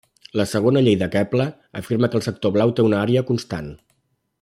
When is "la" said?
0.39-0.45